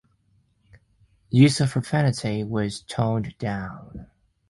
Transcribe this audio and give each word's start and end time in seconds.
Use 1.29 1.61
of 1.61 1.69
profanity 1.69 2.43
was 2.43 2.81
toned 2.81 3.35
down. 3.37 4.07